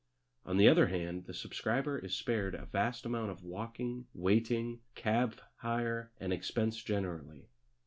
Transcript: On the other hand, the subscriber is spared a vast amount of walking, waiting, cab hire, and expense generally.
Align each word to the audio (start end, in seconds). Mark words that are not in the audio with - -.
On 0.47 0.57
the 0.57 0.67
other 0.67 0.87
hand, 0.87 1.25
the 1.27 1.33
subscriber 1.35 1.95
is 1.99 2.15
spared 2.15 2.55
a 2.55 2.65
vast 2.65 3.05
amount 3.05 3.29
of 3.29 3.43
walking, 3.43 4.07
waiting, 4.15 4.79
cab 4.95 5.39
hire, 5.57 6.11
and 6.19 6.33
expense 6.33 6.81
generally. 6.81 7.49